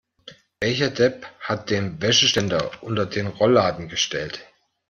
[0.59, 4.43] Welcher Depp hat den Wäscheständer unter den Rollladen gestellt?